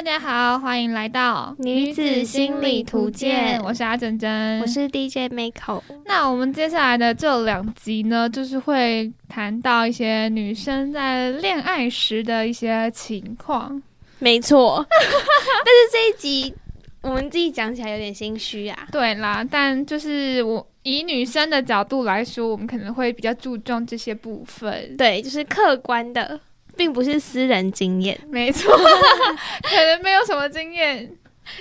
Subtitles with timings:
[0.00, 5.82] 大家好，欢迎来到女子心理图鉴我是阿珍珍，我是 DJ Miko。
[6.06, 13.82] 那我们接下来的这两集呢，就是会谈到一些女生在恋爱时的一些情况。
[14.20, 16.54] 没错， 但是这一集
[17.02, 18.88] 我们自己讲起来有点心虚啊。
[18.90, 24.96] 对啦，但就是我以女生的角度来说，我们可能会比较注重这些部分。
[24.96, 26.40] 对，就是客观的，
[26.80, 28.18] 并不是私人经验。
[28.30, 28.74] 没错，
[29.62, 31.12] 可能没有什么经验，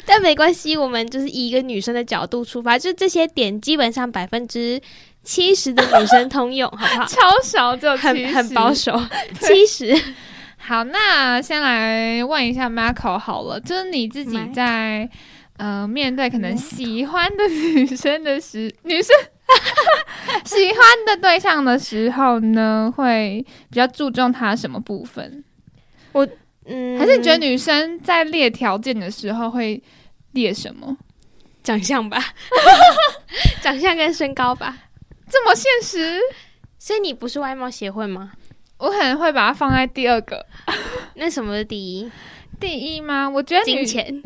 [0.06, 4.80] 但没关系，我们就是以一个女生的角度出发，就这些点基本上百分之
[5.22, 7.04] 七十的女生通用，好不好？
[7.12, 8.98] 超少就很很保守，
[9.42, 9.94] 七十。
[10.58, 15.10] 好，那先来问一下 Marco 好了，就是你自己在
[15.58, 19.14] 呃面对可能喜欢的女生的时，女生
[20.46, 25.44] 喜欢的对象的时候呢，会比较注重他什么部分？
[26.12, 26.28] 我
[26.66, 29.82] 嗯，还是你觉得女生在列条件的时候会
[30.32, 30.98] 列什么？
[31.64, 32.18] 长相吧，
[33.62, 34.76] 长相跟身高吧，
[35.30, 36.20] 这么现实？
[36.78, 38.32] 所以你不是外貌协会吗？
[38.78, 40.46] 我可能会把它放在第二个。
[41.16, 42.10] 那什么是第一？
[42.60, 43.30] 第一吗？
[43.30, 44.06] 我觉得金钱，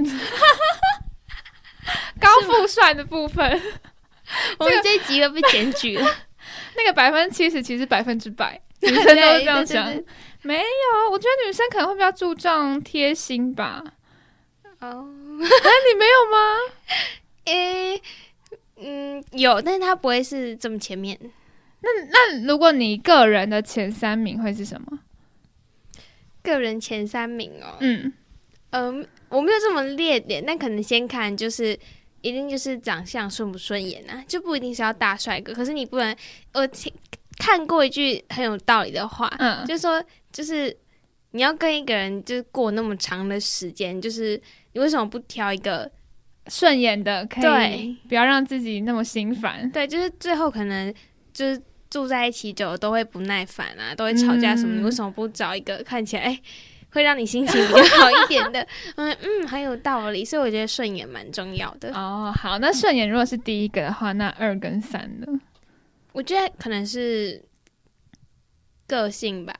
[2.19, 3.61] 高富帅的部分。
[4.59, 6.05] 我们这一集又被检举了。
[6.75, 9.85] 那个百分之七十其实百分之百， 女生都是这样想。
[10.41, 13.83] 没有，我觉得女生可能会比较注重贴心吧。
[14.79, 15.07] 哦，
[15.41, 16.57] 哎，你没有吗？
[17.45, 18.01] 诶，
[18.77, 21.17] 嗯，有，但是他不会是这么前面。
[21.81, 24.99] 那那如果你个人的前三名会是什么？
[26.41, 28.11] 个人前三名哦，嗯
[28.71, 31.77] 嗯，我没有这么列点，但可能先看就是
[32.23, 35.53] 一定就是长相顺不顺眼啊，就不一定是要大帅哥。
[35.53, 36.15] 可是你不能，
[36.53, 36.91] 我听
[37.37, 40.75] 看过一句很有道理的话，嗯，就说就是
[41.31, 45.91] 你要跟一个人就是过那么长的时间，就是你为什么不挑一个
[46.47, 47.23] 顺眼的？
[47.27, 49.69] 可以不要让自己那么心烦。
[49.69, 50.91] 对，就是最后可能
[51.31, 51.61] 就是。
[51.89, 54.77] 住在一起久了都会不耐烦啊，都会吵架什么？
[54.77, 56.35] 你为什么不找一个看起来
[56.93, 58.65] 会让你心情比较好一点的？
[58.95, 60.23] 嗯嗯，很有道理。
[60.23, 61.93] 所以我觉得顺眼蛮重要的。
[61.93, 65.27] 哦，好，那顺眼如果是第一个的话，那二跟三呢？
[66.13, 67.43] 我觉得可能是
[68.87, 69.53] 个性吧。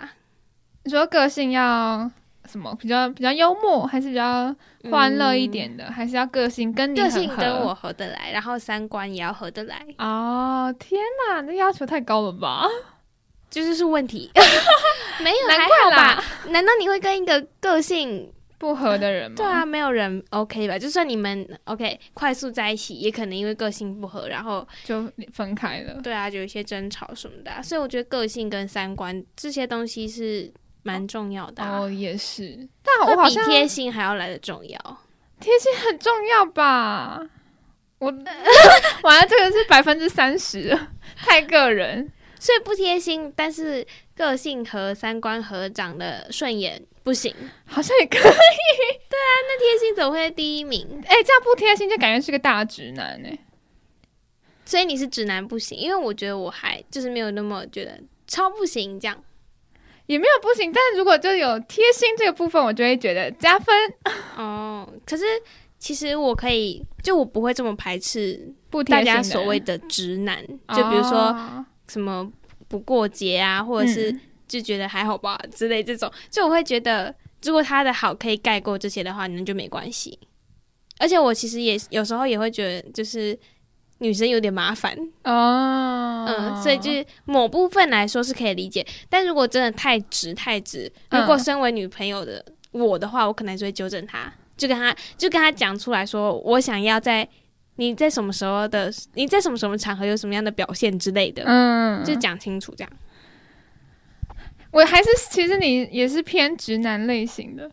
[0.84, 2.10] 你说个性要？
[2.46, 4.54] 什么比较比较幽默，还是比较
[4.92, 5.90] 欢乐一点的？
[5.90, 9.78] 还是要个性跟你个性跟我合得来，然后三观也要合得来。
[9.98, 11.00] 哦，天
[11.30, 12.68] 哪，这要求太高了吧？
[13.54, 14.32] 就是是问题，
[15.24, 16.24] 没有难怪吧。
[16.50, 19.36] 难道你会跟一个个性不合的人吗？
[19.38, 20.80] 对啊，没有人 OK 吧？
[20.80, 26.02] 就算你们 OK 快速在一起，也可能因为个性不合，然后就分开了。
[26.02, 27.62] 对啊，就有一些争吵什么的。
[27.62, 30.52] 所以我觉得个性跟三观这些东西是。
[30.86, 34.98] 蛮重要的哦，也是，但我好像比贴心还要来的重要。
[35.40, 37.22] 贴心很重要吧？
[38.00, 38.08] 我
[39.04, 40.78] 完了，这个是百分之三十，
[41.16, 42.12] 太个人，
[42.44, 47.34] 所以不贴心，但是个性和三观合，长得顺眼不行，
[47.66, 48.22] 好像也可以。
[48.22, 50.86] 对啊，那贴心怎么会第一名？
[51.06, 53.40] 哎，这样不贴心就感觉是个大直男哎。
[54.66, 59.24] 所以你是直男不行，因为我觉得我还就是没有那么觉得超不行这样。
[60.08, 63.74] 也没有不行，但是如果就有贴心这个部分，我就会觉得加分
[64.36, 64.86] 哦。
[65.06, 65.24] 可是
[65.80, 72.32] 其实我可以，就我不会这么排斥不大家所谓的直男，就比如说什么
[72.68, 74.16] 不过节啊，或者是
[74.48, 77.14] 就觉得还好吧之类这种，就我会觉得
[77.44, 80.20] 如果他的好可以盖过这些的话，那就没关系。
[81.00, 83.38] 而且我其实也有时候也会觉得，就是。
[84.00, 97.26] 女生有点麻烦哦，嗯，所以就是某部分来说是可以理解，但如果真的太直太直，如果身为女朋友的我的话，我可能就会纠正他，就跟他就跟他讲出来说，我想要在
[97.76, 102.92] 你在什么时候的你在什么什么场合有什么样的表现之类的，嗯，就讲清楚这样。
[104.72, 107.70] 我还是其实你也是偏直男类型的，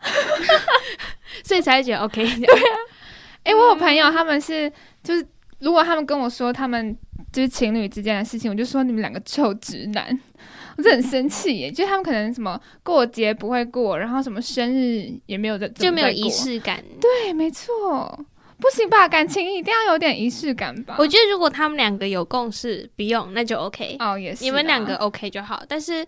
[1.44, 2.22] 所以才会觉得 OK。
[2.24, 2.76] 对啊，
[3.44, 4.72] 哎，我有朋友他们是
[5.02, 5.26] 就是。
[5.60, 6.96] 如果他们跟我说他们
[7.30, 10.18] 就是情侣之间的事情，我就说你们两个臭直男，
[10.78, 11.70] 我就很生气耶。
[11.70, 16.82] 就他们可能什么过节不会过，然后什么生日也没有的，就没有仪式感。
[16.98, 18.24] 对，没错，
[18.60, 19.08] 不行吧？
[19.08, 20.96] 感情一定要有点仪式感吧？
[20.98, 25.62] 我觉得如果他们两个有共识，不用那就 OK 哦，也是你们两个 OK 就好。
[25.66, 26.04] 但是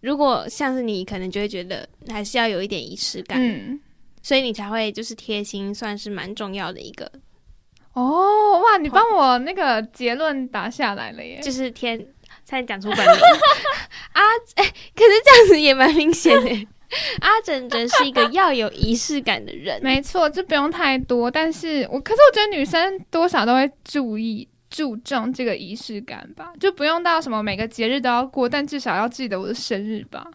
[0.00, 3.78] 如果像是你，可能就会觉得还是要有一点仪式感，嗯，
[4.22, 7.10] 所以你才会就是贴心，算是蛮重要的一个。
[7.92, 8.78] 哦哇！
[8.78, 12.06] 你帮我那个结论打下来了耶，就是天
[12.44, 13.06] 才讲出本名
[14.12, 14.22] 啊！
[14.54, 14.64] 哎，
[14.94, 16.68] 可是这样子也蛮明显的。
[17.22, 21.30] 阿整整是一个要有仪式感的人，没错，就不用太多。
[21.30, 30.26] 但是我可是我觉得女生多少都会注意注重这个仪式感吧，就不用到什么每个节日都要过，但至少要记得我的生日吧。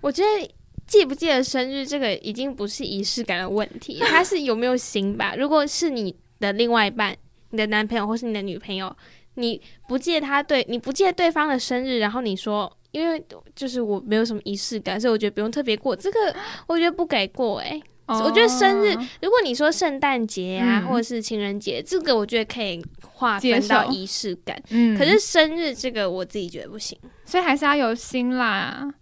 [0.00, 0.54] 我觉得
[0.86, 5.34] 记不记得生日这个已经不是仪式感的问题，它是有没有心吧。
[5.38, 7.14] 如果是你的另外一半，
[7.50, 8.96] 你的男朋友或是你的女朋友，
[9.34, 12.78] 你不记得他对你不记得对方的生日，然后你说。
[12.92, 13.22] 因为
[13.56, 15.96] 就是我没有什么仪式感，所以我觉得不用特别过。
[15.96, 16.34] 这个
[16.68, 24.56] 我觉得不给过哎，我觉得生日，如果你说圣诞节啊，或者是情人节，这个我觉得可以划分到仪式感。
[24.70, 28.92] 嗯，可是生日这个我自己觉得不行，所以还是要有心啦。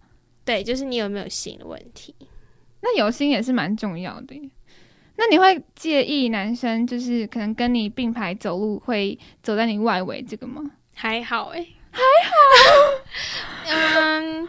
[0.43, 2.15] 对，就是你有没有心的问题。
[2.81, 4.35] 那有心也是蛮重要的。
[5.17, 10.63] 那你会介意男生就是可能跟你并排走路会走在你外围这个吗？
[10.95, 11.67] 还好哎。
[11.91, 12.33] 还好，
[13.69, 14.47] 嗯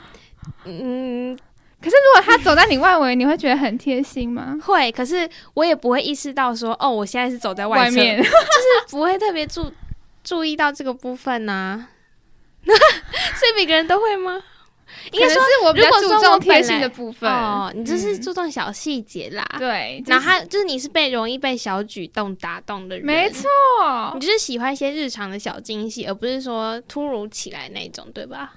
[0.65, 1.39] 嗯，
[1.81, 4.57] 可是如果他走在你外围，你会觉得很贴心吗？
[4.65, 8.33] 会，可是我也不会意识到说，哦，我现在是走在外面， 就是
[8.91, 9.73] 不会特别注
[10.23, 11.89] 注意到这个部分呐。
[12.65, 14.41] 所以每个人都会吗？
[15.13, 17.73] 应该说，我比较注重贴心的部分哦。
[17.75, 19.45] 你就是注重小细节啦。
[19.59, 23.49] 对，然后就是你是被容易被小举动打动的人，没错。
[24.15, 28.55] 你就是喜欢一些日常的小惊喜，而不是说突如其来那种，对吧？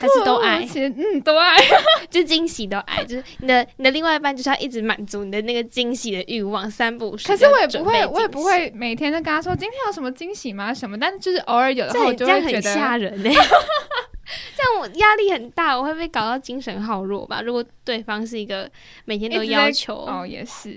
[0.00, 0.64] 还是都爱？
[0.74, 1.56] 嗯，都爱，
[2.08, 3.02] 就惊喜都爱。
[3.02, 7.26] 就是你的你的另外一半就是要一直满足你的那个惊喜的欲望，三不五时。
[7.26, 10.72] 可是我也不会，我也不会每天都跟他说今天有什么惊喜吗？
[10.72, 10.96] 什么？
[10.96, 13.34] 但是就是偶尔有的话，我就会觉得吓人嘞。
[14.56, 17.40] 这样我压力很大，我会被搞到精神耗弱吧？
[17.40, 18.70] 如果对方是一个
[19.04, 20.72] 每天都要求，哦，也是，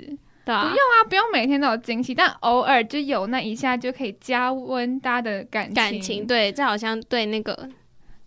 [0.46, 6.26] 对啊，不用啊，不用每天都有惊喜，但偶尔就有那一下就可以加温大家的感感情。
[6.26, 7.70] 对，这好像对那个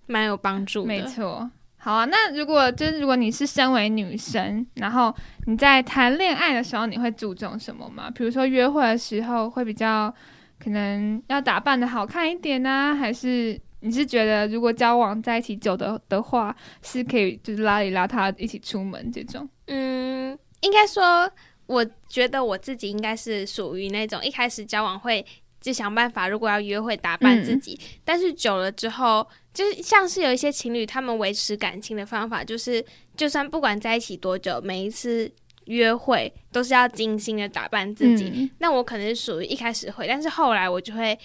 [0.06, 0.84] 蛮有帮助。
[0.84, 2.04] 没错，好啊。
[2.04, 5.14] 那如果就是如果你是身为女生，然后
[5.46, 8.10] 你在谈恋爱的时候，你会注重什么吗？
[8.14, 10.14] 比如说约会的时候会比较
[10.62, 13.58] 可能要打扮的好看一点呢，还是？
[13.84, 19.46] 你是觉得如果交往在一起久的的话，是可以就是拉里拉他一起出门这种？
[19.66, 21.30] 嗯，应该说，
[21.66, 25.24] 我觉得我自己应该是属于那种一开始交往会
[25.60, 32.82] 就想办法，如果要约会打扮自己，但是久了之后，就是像是有一些情侣他们维持感情的方法，就是
[33.14, 35.30] 就算不管在一起多久，每一次
[35.66, 38.50] 约会都是要精心的打扮自己。
[38.60, 41.18] 那我可能是属于一开始会，但是后来我就会。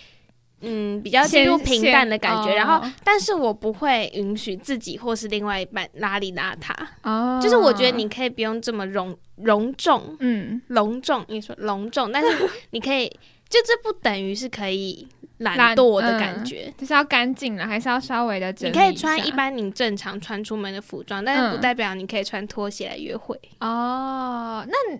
[0.61, 6.73] 嗯，比较进入平淡的感觉，然后，但是我不会允许自己或是另外一半邋里邋遢。
[7.03, 12.29] 哦，就是我觉得你可以不用这么隆隆重，嗯，隆重，你说隆重，但是
[12.71, 13.07] 你可以，
[13.47, 15.07] 就这不等于是可以
[15.37, 18.73] 懒惰的感觉，就是要干净了，还是要稍微的整理。
[18.73, 23.39] 你可以穿一般你正常穿出门的服装，但是不代表你可以穿拖鞋来约会。
[23.61, 24.99] 哦，那。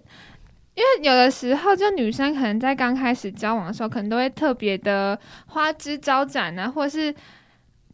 [0.80, 7.14] 因为有的时候，就女生可能在刚开始交往的时候，可能都会特别的花枝招展啊，或者是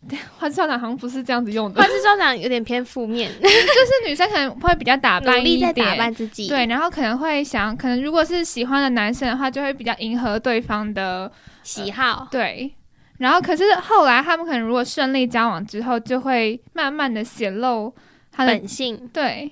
[0.38, 11.32] 花枝招展好像不是这样子用的，花枝招展有点偏负面， 就是女生可能会比较打扮，努力在打扮自己，对，然后可能会想，可能如果是喜欢的男生的话，就会比较迎合对方的
[11.64, 12.72] 喜好，对，
[13.18, 17.92] 然后可是后来他们可能如果顺利交往之后，就会慢慢的显露
[18.32, 19.52] 他的本性， 对，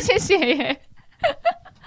[0.00, 0.80] 谢谢耶。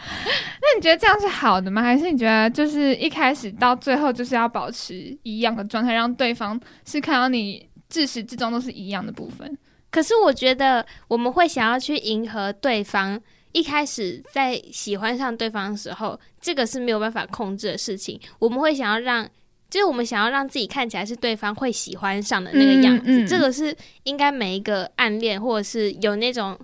[0.62, 1.82] 那你觉得这样是好的吗？
[1.82, 9.58] 还是你觉得就是一开始到最后就是要保持一样的状态，让对方是看到你自始至终都是一样的部分？
[9.90, 13.20] 可是我觉得我们会想要去迎合对方，
[13.52, 18.20] 一开始在喜欢上对方的时候，这个是没有办法控制的事情。
[18.40, 19.28] 我们会想要让，
[19.70, 23.26] 就是我们想要让自己看起来是对方会喜欢上的那个样子。
[23.28, 26.60] 这个是应该每一个暗恋或者是有那种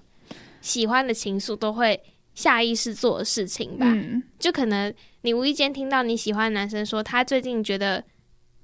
[0.59, 1.99] 喜欢的情愫都会。
[2.33, 3.85] 下意识做的事情吧，
[4.39, 8.03] 就可能你无意间听到你喜欢的男生说他最近觉得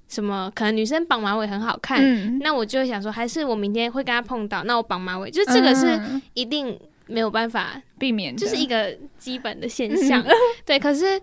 [0.07, 5.99] 什么，可能女生绑马尾很好看，那我就会想说，还是我明天会跟他碰到，那我绑马尾，就这个是
[6.33, 10.25] 一定没有办法避免，就是一个基本的现象。
[10.65, 11.21] 对，可是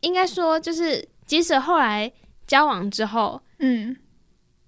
[0.00, 2.10] 应该说，就是即使后来
[2.46, 3.94] 交往之后，嗯，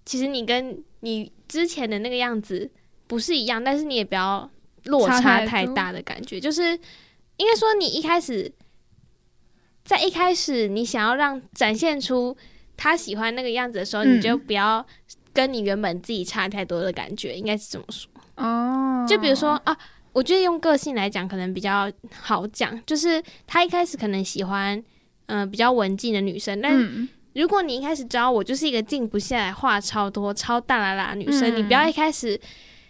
[0.04, 2.70] 其实你跟你之前的那个样子
[3.06, 4.50] 不是一样，但是你也不要
[4.86, 6.78] 落差太大的感觉，就是。
[7.38, 8.50] 应该说，你一开始
[9.84, 12.34] 在一开始，你想要让展现出
[12.78, 14.82] 他喜欢那个样子的时候，你就不要
[15.34, 19.04] 跟你原本自己差太多的感觉，应该是这么说哦。
[19.06, 19.76] 就比如说啊，
[20.14, 24.82] 我觉得用个性来讲可能比较好讲，就是他一开始可能喜欢
[25.26, 32.40] 嗯比较文静的女生，但如果你一开始知道我就是一个静不下来、话超多、超大啦啦女生，你不要一开始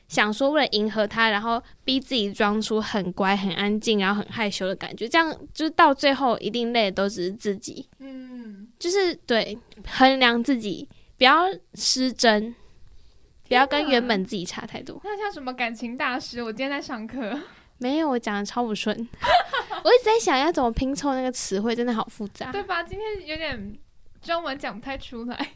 [0.09, 7.89] 想说为了迎合他，然后逼自己装出很乖、很安静，然后很害羞的感觉，这样就是到最后一定累的都只是自己。
[7.99, 12.55] 嗯，就是对衡量自己，不要失真，
[13.49, 15.01] 不要跟原本自己差太多。
[15.03, 16.43] 那像什么感情大师？
[16.43, 17.39] 我今天在上课，
[17.79, 18.97] 没有，我讲的超不顺。
[19.83, 22.83] 我一直在想要怎么拼凑那个词汇，真的好复杂，对吧？
[22.83, 23.77] 今天有点
[24.23, 25.49] 中文讲不太出来。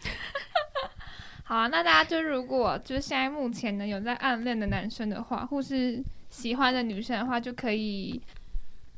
[1.51, 8.23] 好啊，那大家就如果就是现在目前呢有在暗恋的男生的话，或是喜欢的女生的话，就可以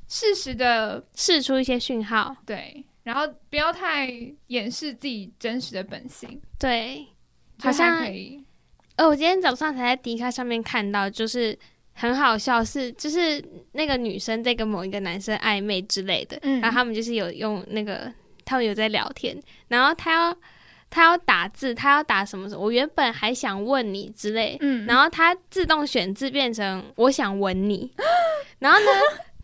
[0.06, 4.06] 适时的试出一些讯号，对，然后不要太
[4.48, 7.06] 掩饰自己真实的本性，对，
[7.58, 8.44] 好像可以。
[8.96, 11.58] 呃，我今天早上才在迪卡上面看到，就是
[11.94, 13.42] 很好笑，是就是
[13.72, 18.12] 那个女生在跟某一个男生暧昧之类的，嗯然后他们就是有用那个，
[18.44, 20.36] 他们有在聊天，然后他要。
[20.92, 22.60] 他要打字，他要打什么什么？
[22.62, 27.90] 我原本还想问你之类，嗯，然后他自动选字变成我想吻你，
[28.60, 28.86] 然后呢，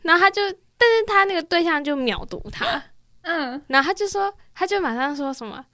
[0.03, 0.43] 然后他就，
[0.77, 2.83] 但是他那个对象就秒读他，
[3.23, 5.65] 嗯，然后他就说，他就马上说什么。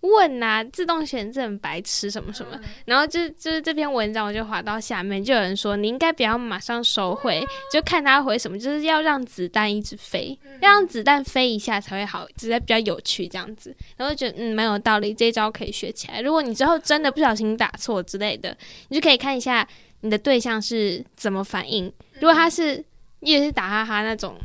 [0.00, 13.74] 问啊，自动选字很白痴什么什么，然后就就是这篇文章我就滑到下面，就有人说你应该不要马上收回，就看他回什么，就是要让子弹一直飞，要让子弹飞一下才会好，只是比较有趣这样子。
[13.96, 16.20] 然后觉得嗯蛮有道理，这一招可以学起来。
[16.20, 18.56] 如果你之后真的不小心打错之类的，
[18.88, 19.66] 你就可以看一下
[20.00, 21.92] 你的对象是怎么反应。
[22.14, 22.84] 如果他是
[23.20, 24.38] 也是打哈哈那种，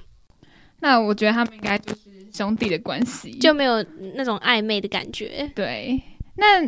[0.80, 2.13] 那我觉得他们应该就是。
[2.34, 3.84] 兄弟的关系就没有
[4.16, 5.50] 那种暧昧的感觉。
[5.56, 6.02] 对，
[6.36, 6.62] 那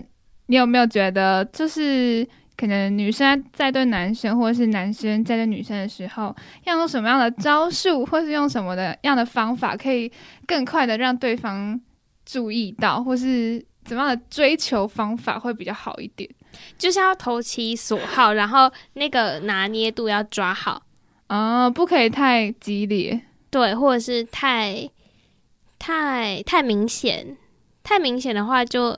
[0.46, 10.12] 你有没有觉得，就是可能女生在对男生，或者是男生在对女生的时候，要用什么样的招数，或是用什么的样的方法，可以
[10.46, 11.82] 更快的让对方
[12.26, 16.30] 注意到，或是怎么样的追求方法会比较好一点？
[16.78, 20.84] 就是要投其所好，然后那个拿捏度要抓好
[21.28, 23.20] 啊，不可以太激烈，
[23.50, 24.88] 对，或者是太。
[25.86, 27.38] 太太明显，
[27.84, 28.98] 太明显的话就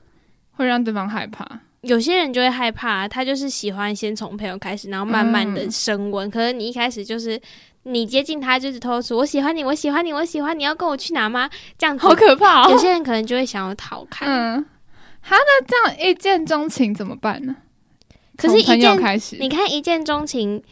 [0.51, 1.45] 会让对方害怕。
[1.81, 6.31] 有些人就会害怕，他就是喜欢先从朋友开始，然后慢慢的升温。
[6.31, 7.37] 可是你一开始就是
[7.83, 12.65] 你接近他，就是偷出“我喜欢你，我喜欢你，我喜欢你要跟我去哪吗？”这样好可怕。
[12.65, 14.25] 哦有些人可能就会想要逃开。
[14.25, 14.63] 嗯，
[15.19, 17.53] 好，那这样一见钟情怎么办呢？
[18.37, 20.63] 可是，一见开始，你看一见钟情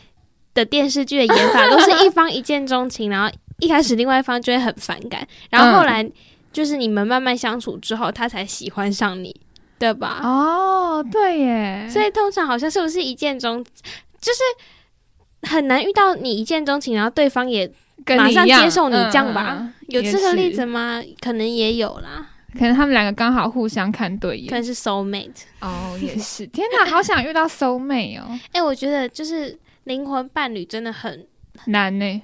[0.54, 3.30] 的电视剧的演法，都是一方一见钟情，然后。
[3.60, 6.06] 一开始另外一方就会很反感，然后后来
[6.52, 9.36] 就是你们慢慢相处之后，他才喜欢上你，
[9.80, 10.20] 对吧？
[10.24, 11.88] 哦，对耶。
[11.90, 17.70] 所以通常好像是不是一见钟，就是很难遇到你一见钟情，然后对方也
[18.18, 19.72] 马上接受你这样吧？
[19.88, 21.02] 有这个例子吗？
[21.22, 25.44] 可能也有啦，可能他们两个刚好互相看对眼，可能是 soul mate。
[25.62, 26.46] 哦，也是。
[26.48, 28.40] 天哪，好想遇到 soul mate 哦！
[28.52, 31.26] 哎，我觉得就是灵魂伴侣真的很
[31.66, 32.22] 难呢。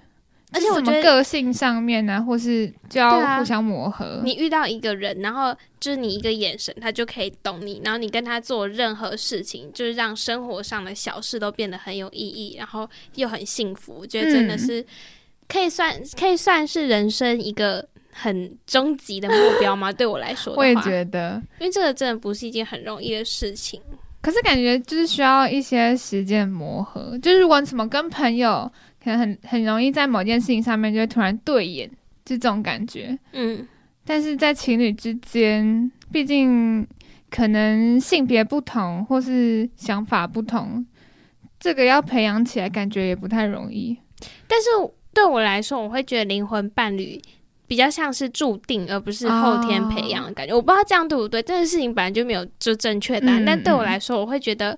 [0.53, 4.21] 而且我觉得个性上面呢，或是就要互相磨合。
[4.23, 7.81] 你遇到一个人，然后就是你一个眼神，他就可以懂你。
[7.85, 13.95] 然后你跟他做任何事情，就是让生活上的小事都变得很有意义，然后又很幸福。
[14.01, 14.85] 我觉得真的是
[15.47, 19.89] 可以算可以算是人生一个很终极的目标吗？
[19.89, 23.81] 对我来说，我也觉得，因为这个真的不是一件很容易的事情。
[24.21, 27.17] 可是感觉就是需要一些时间磨合。
[27.19, 28.69] 就是如果什么跟朋友。
[29.03, 31.89] 可能很很容易在某件事情上面就会突然对眼，
[32.23, 33.17] 就这种感觉。
[33.33, 33.67] 嗯，
[34.05, 36.87] 但是在情侣之间，毕竟
[37.29, 40.85] 可能性别不同或是想法不同，
[41.59, 43.97] 这个要培养起来感觉也不太容易。
[44.47, 44.67] 但是
[45.13, 47.19] 对我来说，我会觉得灵魂伴侣
[47.65, 50.53] 比较像是注定，而不是后天培养的感觉。
[50.53, 53.43] 我不知道这样对不对，这件事情本来就没有就正确答案。
[53.43, 54.77] 但对我来说，我会觉得。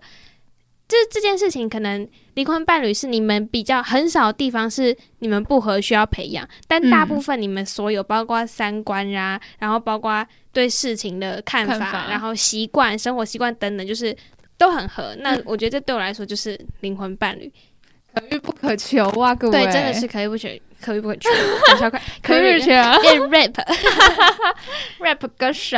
[0.93, 14.15] 这这件事情，可能离婚伴侣是你们比较很少地方是你们不合需要培养，但大部分你们所有包括三观啊，然后包括对事情的看法，然后习惯、生活习惯等等，就是
[14.57, 15.15] 都很合。
[15.19, 17.51] 那我觉得这对我来说就是灵魂伴侣。
[18.13, 19.63] 可遇不可求啊，各位！
[19.63, 20.49] 对，真的是可遇不可求，
[20.83, 21.29] 可遇不可求。
[22.21, 22.71] 可遇不可求，
[23.01, 25.77] 变 rap，rap 歌手。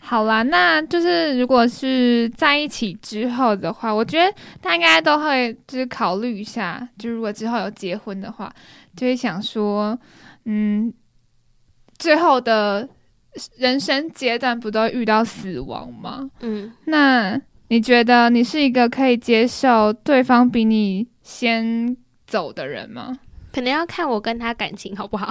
[0.00, 8.50] 好啦，那就是如果是在一起之后的话，我觉得他应该都会就是考虑一下，就如果之后有结婚的话，
[8.96, 9.98] 就会想说，
[10.46, 10.92] 嗯，
[11.98, 12.88] 最后的
[13.58, 16.30] 人生阶段不都遇到死亡吗？
[16.40, 21.06] 嗯，那你觉得你是一个可以接受对方比你？
[21.22, 21.94] 先
[22.26, 23.18] 走的人吗？
[23.58, 25.26] 可能要看我跟他感情 好不好。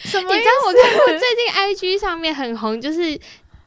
[0.00, 0.34] 什么？
[0.34, 3.18] 你知道我看过最近 IG 上面很红，就是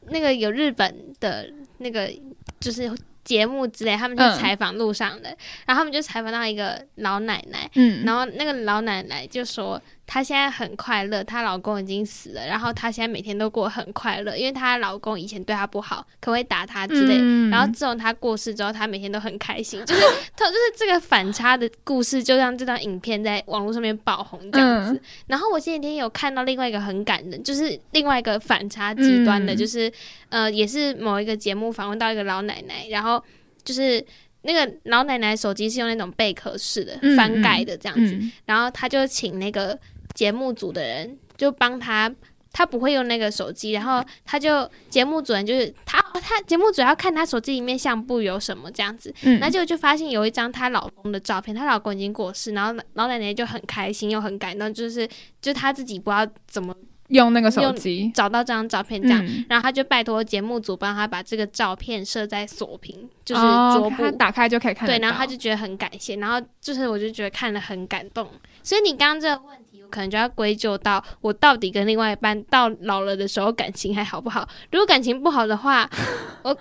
[0.08, 2.10] 那个有日本的那个，
[2.58, 2.92] 就是
[3.22, 5.28] 节目之类，他们去采访路上的，
[5.66, 9.80] 然后他们就采访到一个老奶奶，嗯，然后那个老奶奶就说。
[10.12, 17.16] 她现在很快乐，她老公已经死了，然后她现在每天都过很快乐，因为她老公以前对她不好，可会打她之类。
[17.48, 20.02] 然后自从她过世之后，她每天都很开心，就是
[20.36, 25.00] 她 就是这个反差的故事，就让这张影片在网络上面爆红这样子。
[25.28, 29.90] 然后我前几天有看到另外一个很感人，就是另外一个反差极端的，就是
[30.28, 33.24] 呃，也是某一个节目访问到一个老奶奶，然后
[33.64, 34.04] 就是
[34.42, 38.14] 那个老奶奶手机是用那种贝壳式的翻盖的这样子，
[38.44, 39.78] 然后她就请那个。
[40.14, 42.12] 节目组的人就帮他，
[42.52, 55.08] 他不会用那个手机，然后他就节目主人就是他，他节目组要看他手机里面相簿有什么这样子，嗯，那就就发现有一张她老公的照片，她老公已经过世，然后老奶奶就很开心又很感动，就是
[55.40, 56.74] 就她自己不知道怎么
[57.08, 64.10] 用那个手机找到这张照片这样，然后他就拜托节目组帮他把这个照片设在锁屏，就是桌布。
[64.12, 68.30] 打开就可以看，对，然后他就觉得很感谢，然后就是我就觉得看了很感动，
[68.62, 69.61] 所以你刚刚这个问题。
[69.92, 74.48] 可能就要归咎到我到底跟另外一半到老了的时候感情还好不好？
[74.70, 75.88] 如果感情不好的话，
[76.42, 76.52] 我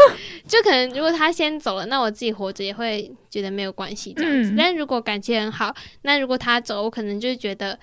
[0.48, 4.54] 就可能如果他先走了，那我自己活着也会觉得没有关系这样子。
[4.58, 7.78] 但如果感情很好，那如果他走，我可能就觉得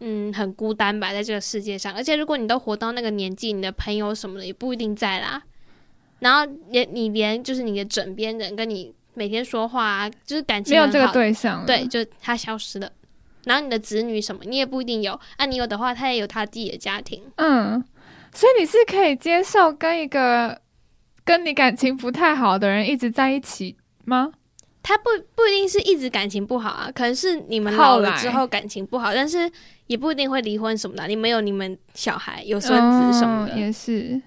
[0.00, 1.94] 嗯很孤单吧，在这个世界上。
[1.94, 5.42] 而且如果你都活到那个年纪，你的朋友什么的也不一定在啦。
[6.20, 12.90] 然后连你连就是你的枕边人跟你每天说话啊，就是感情没有这个对象，对，就他消失了。
[13.44, 15.18] 然后你的子女什么，你也不一定有。
[15.36, 17.22] 啊，你有的话，他也有他自己的家庭。
[17.36, 17.82] 嗯，
[18.32, 20.60] 所以你是可以接受跟一个
[21.24, 24.32] 跟你感情不太好的人一直在一起吗？
[24.82, 29.50] 他不不一定是一直感情不好啊，可能是你们老了之后感情不好，但是
[29.86, 31.06] 也不一定会离婚什么的。
[31.06, 34.20] 你们有你们小孩，有孙子什么的，也是。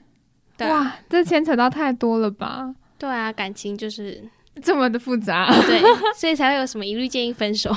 [0.61, 2.73] 哇，这牵扯到太多了吧？
[2.97, 4.23] 对啊，感情就是
[4.63, 5.47] 这么的复杂。
[5.67, 5.79] 对，
[6.17, 7.71] 所以才会有什么一律建议分手。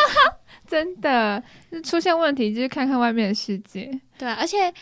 [0.68, 1.42] 真的，
[1.84, 3.90] 出现问题就是看看外面的世界。
[4.18, 4.72] 对，啊而且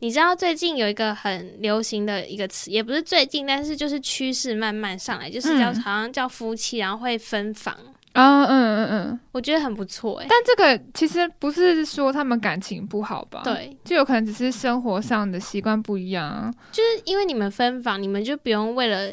[0.00, 7.76] 你知道最近有一个很流行的一个词，也不是最近，但是就是趋势慢慢上来，就是叫好像叫夫妻，然后会分房。
[8.12, 10.26] 啊，嗯嗯嗯，我觉得很不错哎。
[10.28, 13.42] 但这个其实不是说他们感情不好吧？
[13.44, 16.52] 对，就有可能只是生活上的习惯不一样。
[16.72, 19.12] 就是因为你们分房，你们就不用为了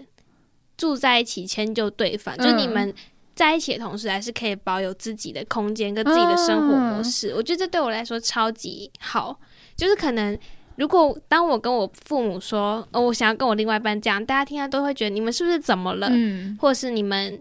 [0.77, 2.93] 住在一起迁就对方，就你们。
[3.37, 7.33] 在一起的同时，还是可以保有自己的空间跟自己的生活模式。
[7.35, 9.39] 我觉得这对我来说超级好。
[9.75, 10.35] 就是可能，
[10.77, 16.07] 如果当我跟我父母说，哦，我想要跟我另外一半这样，大家听到都会觉得你们是不是怎么了？
[16.09, 17.39] 嗯，或者是你们，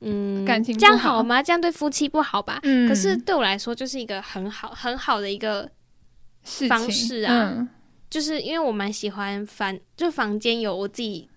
[0.00, 1.42] 嗯，感情这样好吗？
[1.42, 2.60] 这样对夫妻不好吧？
[2.62, 2.88] 嗯。
[2.88, 5.68] 可是对我来说，就是一个很好很好的一个
[6.68, 7.68] 方式啊。
[8.08, 11.28] 就是因为我蛮喜欢房，就房间有我自己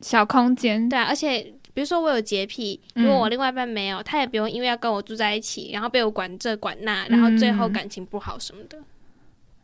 [0.00, 0.88] 小空间。
[0.88, 1.54] 对啊，而且。
[1.74, 8.78] 比如说我有洁癖，如果我另外一半没有，他也不用因为要跟我住在一起，然后被我管这管那，然后最后感情不好什么的。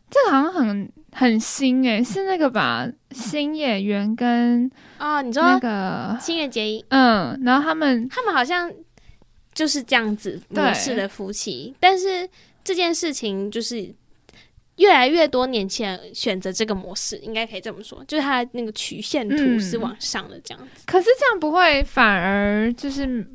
[0.09, 2.87] 这个好像很很新诶，是那个吧？
[3.11, 8.71] 新演员跟哦，你说那个新垣结衣，嗯，然后他们他们好像
[9.53, 12.29] 就是这样子模式的夫妻，但是
[12.63, 13.93] 这件事情就是。
[14.77, 20.83] 越来越多年轻人选择这个模式，应该可以这么说，就是它那个曲线图是往上的这样子。
[20.85, 23.25] 可是这样不会反而就是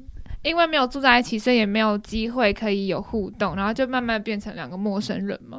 [0.43, 5.59] 因为没有住在一起，所以也没有机会可以有互动，然后就慢慢变成两个陌生人吗？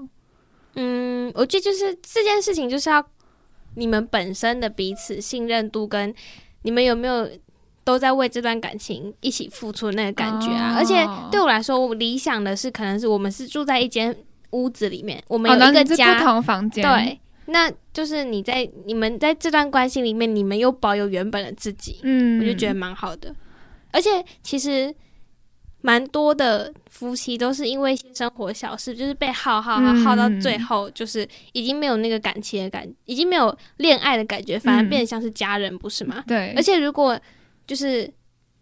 [0.75, 3.05] 嗯，我觉得就是这件事情就是要
[3.75, 6.15] 你们本身的彼此信任度跟
[6.61, 7.29] 你们有没有
[7.83, 10.75] 都在为这段感情一起付出那个感觉啊。
[10.77, 14.15] 而且对我来说，我理想的是可能是我们是住在一间。
[14.53, 16.81] 屋子里面，我们有一个家，不同房间。
[16.81, 23.35] 对，那就是你在你们在这段关系里面，你们又保有原本的自己，嗯，我就觉得蛮好的。
[23.91, 24.93] 而且其实
[25.81, 36.23] 蛮多的夫妻都是因为生活小事，就是被耗耗耗耗到最后，就是已经没有那个感情的感，已经没有恋爱的感觉，反而变得像是家人，不是吗？
[36.25, 36.53] 对。
[36.55, 37.19] 而且如果
[37.67, 38.09] 就是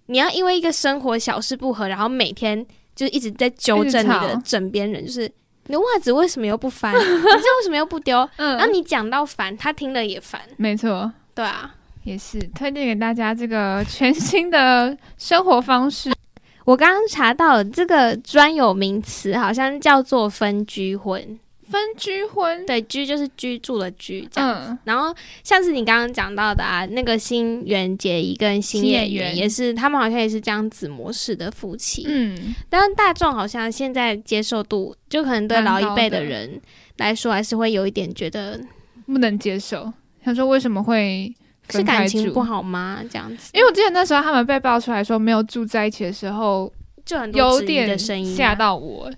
[0.08, 5.32] 你要因为一个生活小事不合，然后每天就一直在纠正你的枕边人，就是。
[5.68, 6.94] 你的袜子为什么又不翻？
[6.98, 8.28] 你这为什么又不丢？
[8.38, 10.42] 嗯，然后你讲到烦，他听了也烦。
[10.58, 16.12] 没错，对啊，也是推荐给大家这个全新的生活方式。
[16.66, 21.40] 我刚刚查到了这个专有名词，好像叫做分居婚。
[21.72, 24.78] 分居婚，对，居就是居住的居，这样子。
[24.84, 32.04] 然后像是你刚刚讲到的啊，那个新垣结衣跟新演员也是，他们好像也是这样子模式的夫妻。
[32.08, 36.62] 嗯，但是大众好像现在接受度，就可能对老一辈的人
[36.98, 38.60] 来说，还是会有一点觉得
[39.06, 39.92] 不能接受。
[40.24, 41.34] 他说为什么会
[41.70, 43.02] 是感情不好吗？
[43.10, 43.50] 这样子？
[43.54, 46.72] 因为我记得那时候他们被爆出来说没有住在一起的时候，
[47.06, 49.12] 就很多有点吓到我。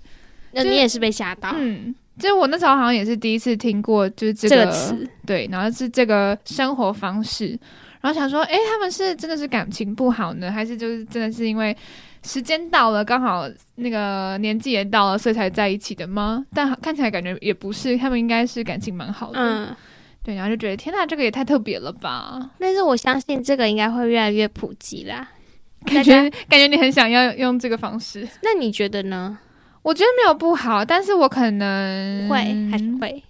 [0.52, 1.52] 那你也是被吓到？
[1.58, 7.58] 嗯，就是我那时候好像也是第一次听过，就是这个词，对，然后是这个生活方式，
[8.00, 11.76] 然后想说，哎，他们是真的是感情不好呢，还是就是真的是因为
[12.22, 16.44] 时间到了，刚好那个年纪也到了，所以才在一起的吗？
[16.54, 19.38] 但看起来感觉也不是，他们应该是感情蛮好的。
[19.38, 19.76] 嗯，
[20.22, 22.50] 对，然后就觉得天呐，这个也太特别了吧！
[22.58, 25.28] 但是我相信这个应该会越来越普及啦。
[25.84, 26.12] 感觉
[26.48, 29.38] 感觉你很想要用这个方式，那你觉得呢？
[29.84, 32.36] 我觉得没有不好，但是我可能会
[32.70, 33.22] 还是会，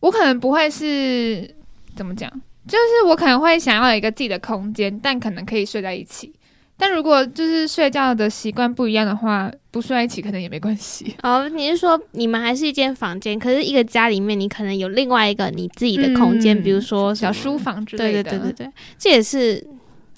[0.00, 1.48] 我可能不会是
[1.94, 2.28] 怎么讲，
[2.66, 6.32] 就是我可能会想要有一个自己的空间，但可能可以睡在一起。
[6.76, 11.14] 但如果就是睡觉的习惯不一样的话，不睡在一起可能也没关系。
[11.22, 18.22] 哦，你是说你们还是一间房间，可是一个家里面你可能有另外一个你自己的空间，比如说小书房之类的。
[18.24, 19.64] 对对对对对，这也是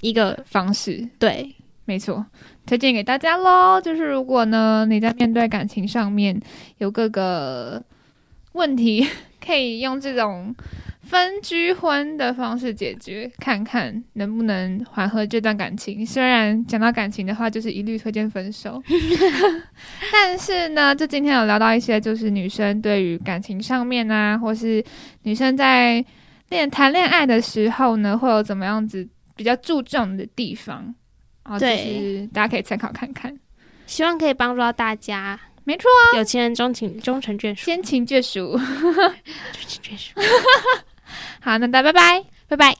[0.00, 1.06] 一个方式。
[1.18, 2.24] 对，没错。
[2.66, 6.38] 推荐给大家喽，就是如果呢你在面对感情上面
[6.78, 7.82] 有各个
[8.52, 9.06] 问题，
[9.44, 10.54] 可以用这种
[11.02, 16.04] 分居婚的方式解决，看看能不能缓和这段感情。
[16.04, 18.82] 虽然讲到感情的话，就是一律推荐分手，
[20.12, 24.84] 但是呢，就今天有聊到一些，就是女生对于感情上面啊，或是
[25.22, 26.04] 女生在
[26.48, 30.92] 恋谈恋爱的时候呢，会有怎么样子比较注重的地方。
[31.58, 33.36] 对，大家可以参考看看，
[33.86, 35.38] 希望可以帮助到大家。
[35.64, 40.12] 没错，有情人终情 终成眷属，先情眷属，终成眷属。
[41.40, 42.76] 好，那大家拜拜，拜拜。